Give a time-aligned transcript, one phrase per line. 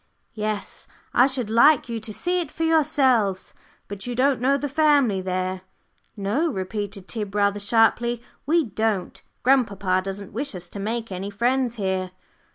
[0.33, 3.53] "Yes, I should like you to see it for yourselves.
[3.87, 5.61] But you don't know the family there?"
[6.17, 9.21] "No," repeated Tib, rather sharply, "we don't.
[9.43, 12.09] Grandpapa doesn't wish us to make any friends here."